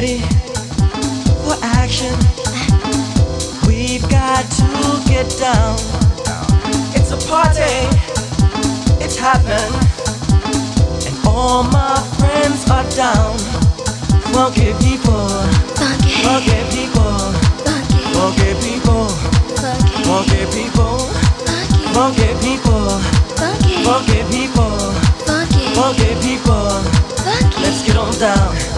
ready 0.00 0.18
for 1.42 1.56
action. 1.60 2.14
We've 3.66 4.06
got 4.08 4.44
to 4.58 4.68
get 5.10 5.26
down. 5.38 5.74
It's 6.94 7.10
a 7.10 7.18
party, 7.26 7.74
it's 9.02 9.16
happening, 9.16 9.74
and 11.06 11.16
all 11.26 11.64
my 11.64 11.98
friends 12.18 12.62
are 12.70 12.88
down. 12.94 13.38
Funky 14.30 14.70
people, 14.84 15.26
funky, 15.74 16.58
people, 16.70 17.18
funky 18.14 18.54
people, 18.62 19.08
funky, 20.06 20.44
people, 20.54 20.54
funky, 20.54 20.54
people, 20.54 20.98
funky 21.94 22.30
people, 22.44 22.88
funky, 23.82 24.20
people, 24.30 24.78
funky 25.74 26.10
people. 26.22 26.70
Let's 27.60 27.82
get 27.84 27.96
on 27.96 28.12
down. 28.20 28.77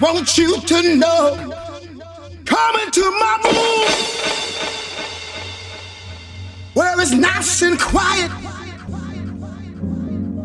want 0.00 0.36
you 0.38 0.60
to 0.60 0.96
know. 0.96 1.36
Come 2.44 2.80
into 2.80 3.00
my 3.00 3.38
room 3.44 3.88
where 6.74 7.00
it's 7.00 7.12
nice 7.12 7.62
and 7.62 7.78
quiet. 7.80 8.30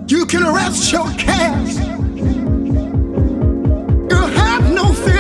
You 0.07 0.25
can 0.25 0.43
rest 0.53 0.91
your 0.91 1.09
cares. 1.13 1.79
You 4.09 4.21
have 4.39 4.71
no 4.73 4.93
fear. 4.93 5.18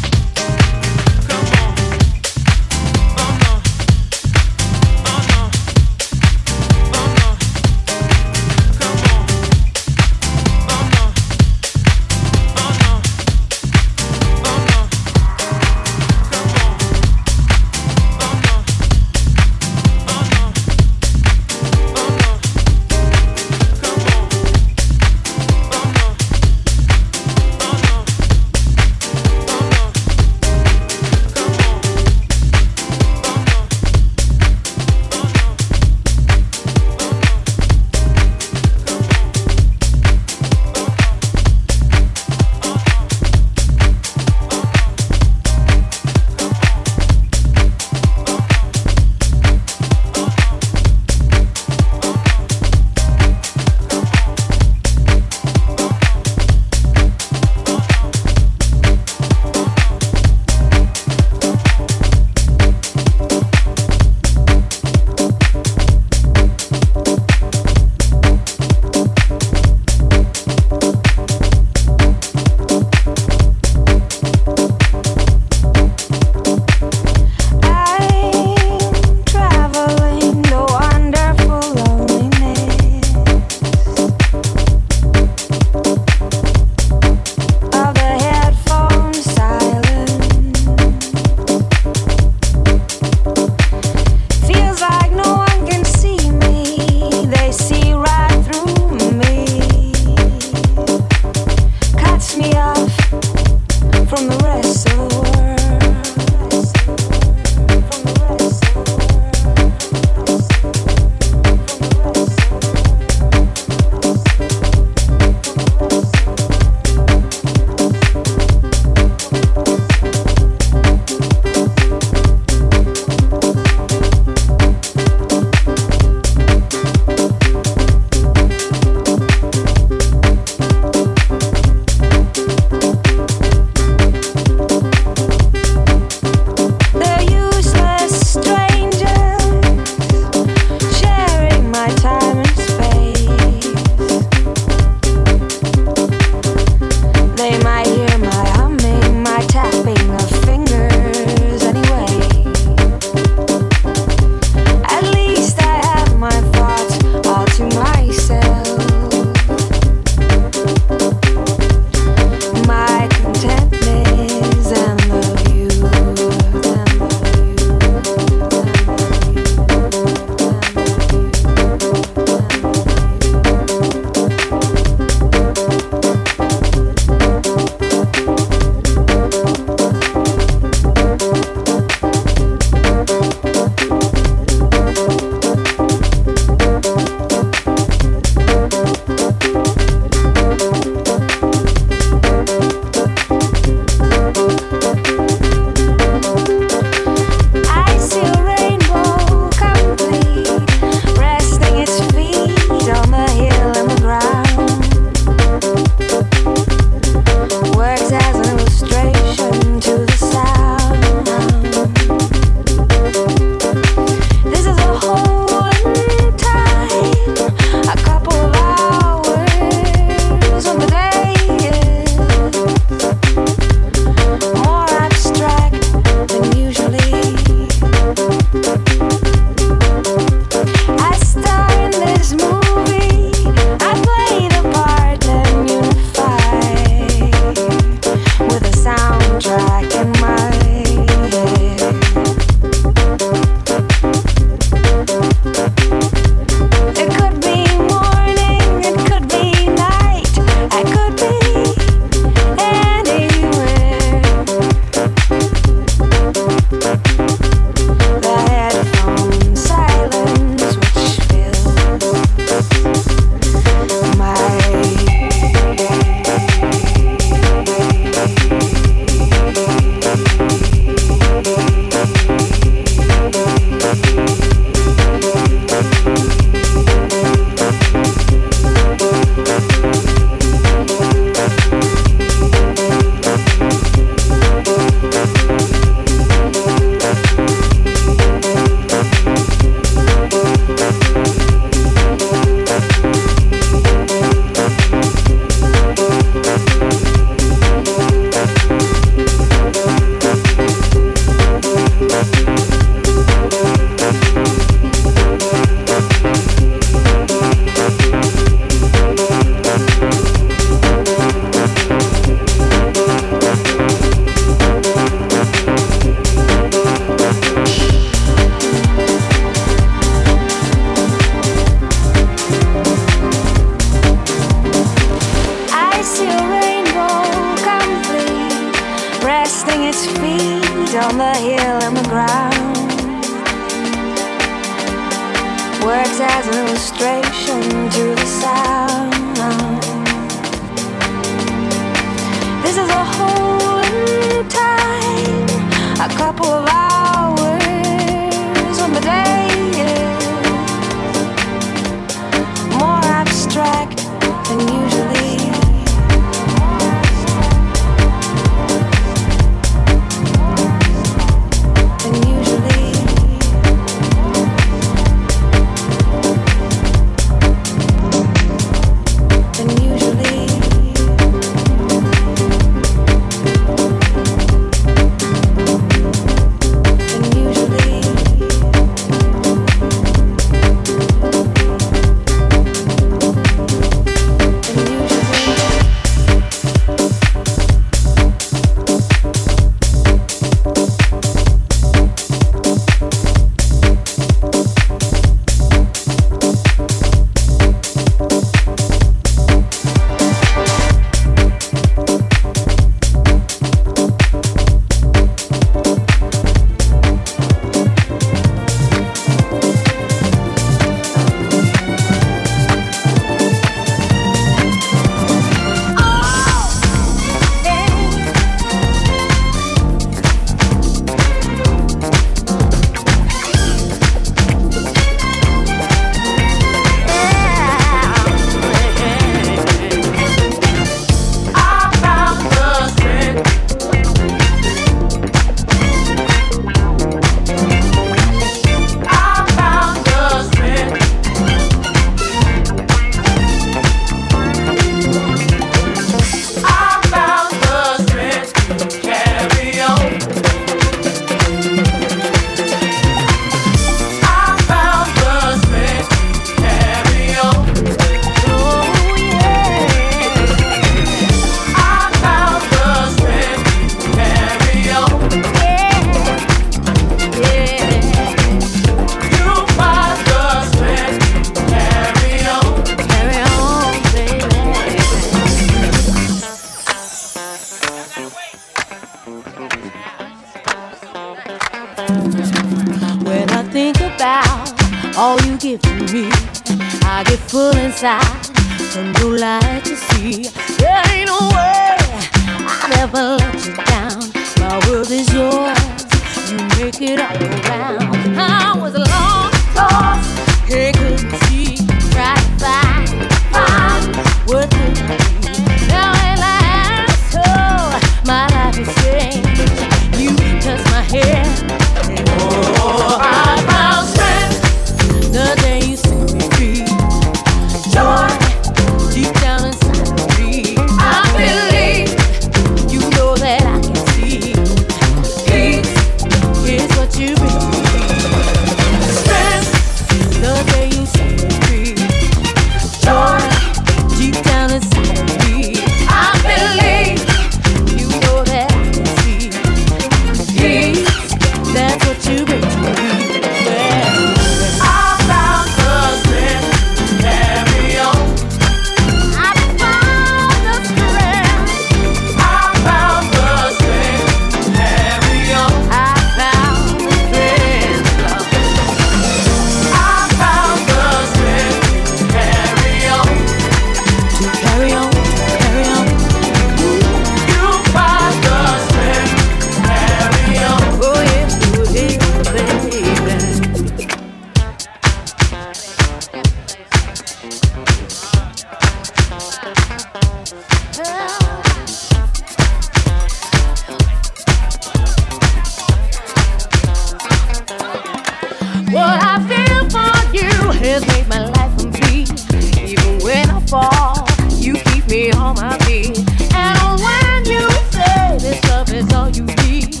has 590.80 591.06
made 591.08 591.28
my 591.28 591.44
life 591.44 591.76
complete. 591.78 592.30
Even 592.78 593.18
when 593.22 593.50
I 593.50 593.60
fall, 593.66 594.26
you 594.56 594.74
keep 594.74 595.06
me 595.08 595.30
on 595.32 595.56
my 595.56 595.76
feet. 595.80 596.18
And 596.54 597.00
when 597.00 597.44
you 597.44 597.68
say 597.90 598.38
this 598.38 598.62
love 598.70 598.92
is 598.92 599.12
all 599.12 599.28
you 599.28 599.44
need, 599.44 600.00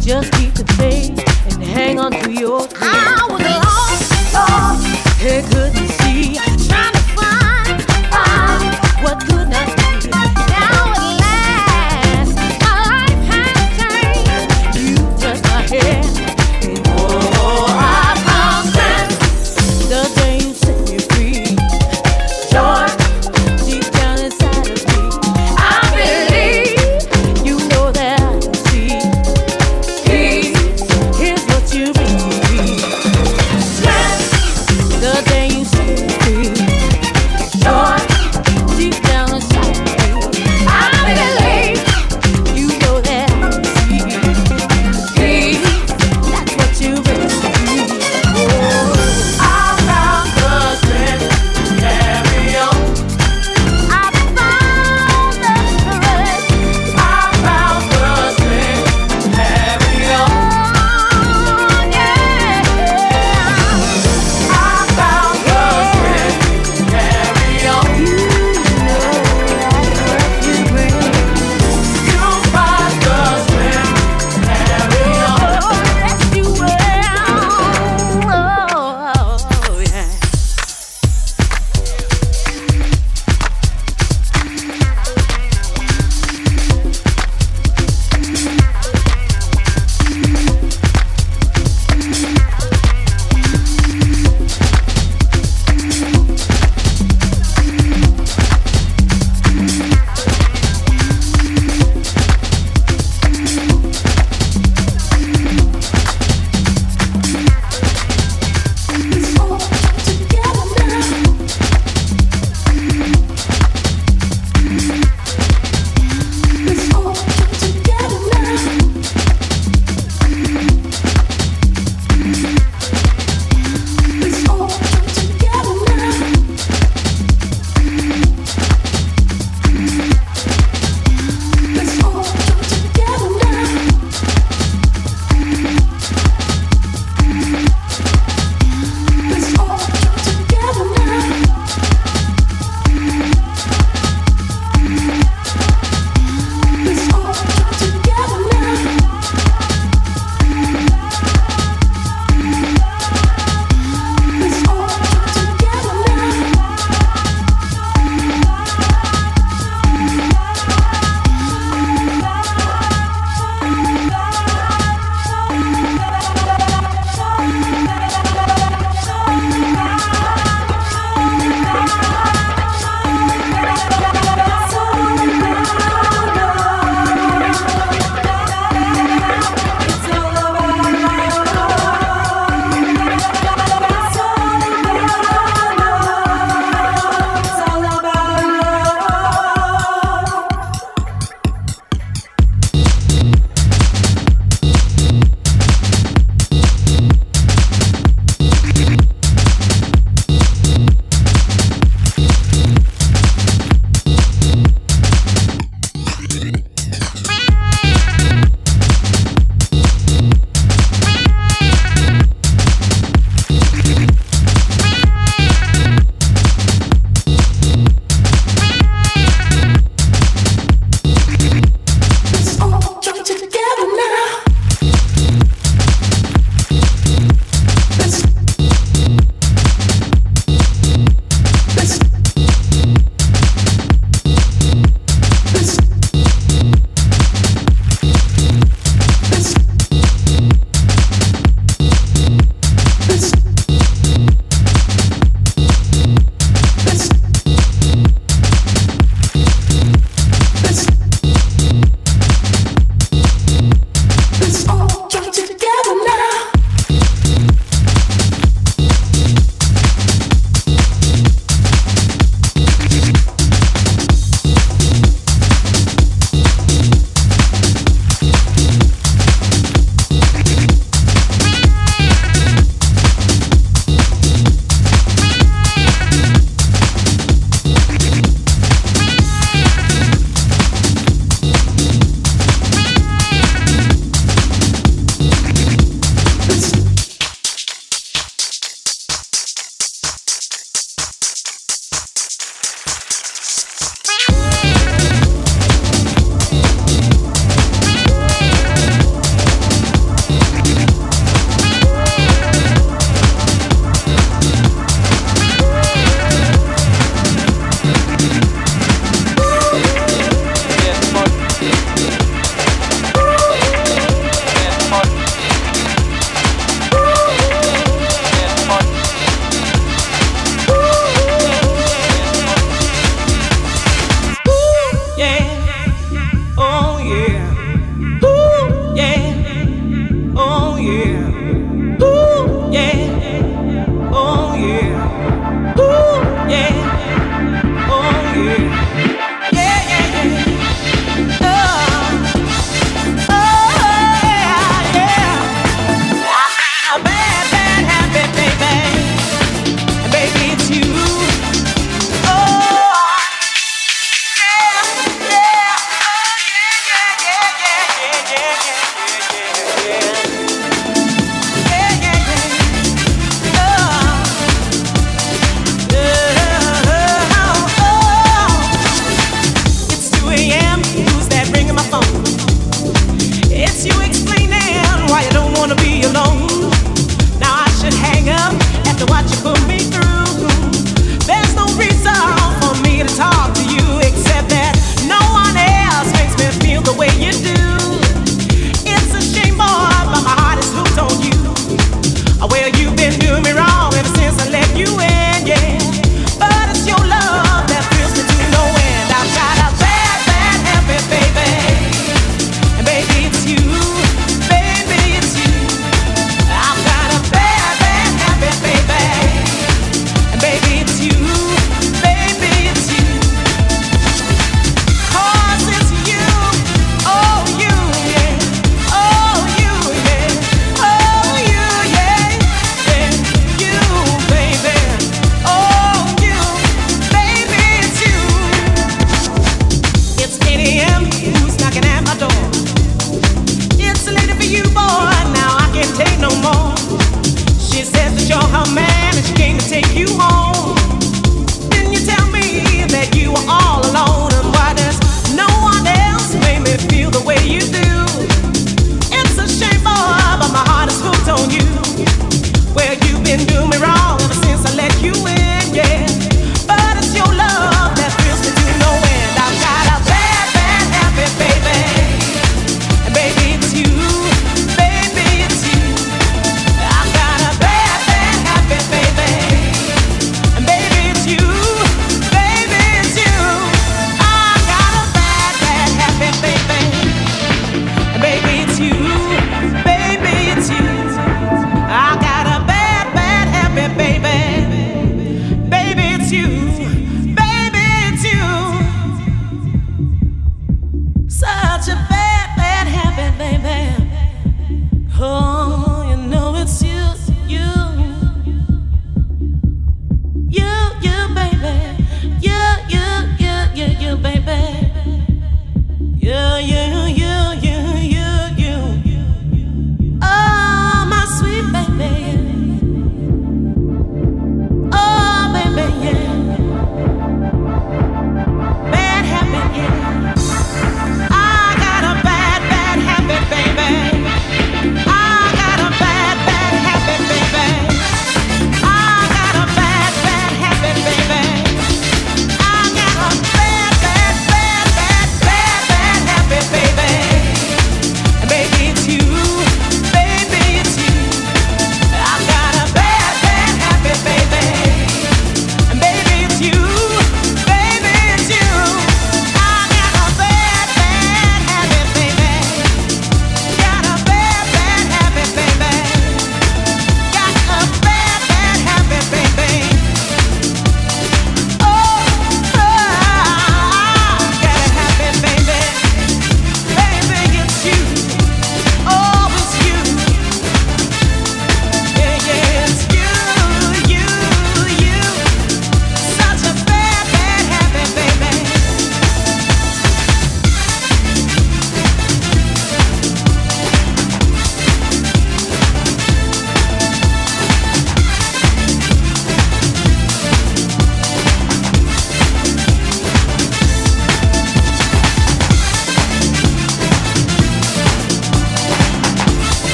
just 0.00 0.32
keep 0.34 0.54
the 0.54 0.64
faith 0.78 1.18
and 1.52 1.62
hang 1.62 1.98
on 1.98 2.12
to 2.12 2.30
your 2.30 2.66
dreams. 2.68 3.15